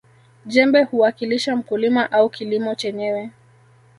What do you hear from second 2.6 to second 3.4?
chenyewe